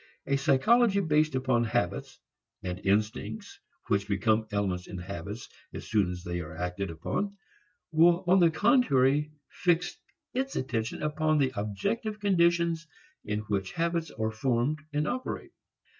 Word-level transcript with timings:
A 0.25 0.35
psychology 0.35 0.99
based 0.99 1.35
upon 1.35 1.63
habits 1.63 2.17
(and 2.63 2.83
instincts 2.83 3.59
which 3.87 4.07
become 4.07 4.47
elements 4.51 4.87
in 4.87 4.97
habits 4.97 5.47
as 5.75 5.85
soon 5.87 6.09
as 6.09 6.23
they 6.23 6.39
are 6.39 6.57
acted 6.57 6.89
upon) 6.89 7.37
will 7.91 8.23
on 8.25 8.39
the 8.39 8.49
contrary 8.49 9.31
fix 9.49 9.95
its 10.33 10.55
attention 10.55 11.03
upon 11.03 11.37
the 11.37 11.51
objective 11.55 12.19
conditions 12.19 12.87
in 13.25 13.41
which 13.41 13.73
habits 13.73 14.09
are 14.09 14.31
formed 14.31 14.79
and 14.91 15.07
operate. 15.07 15.51